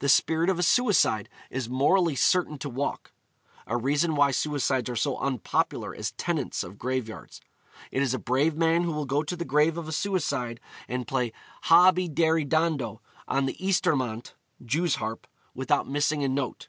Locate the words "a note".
16.22-16.68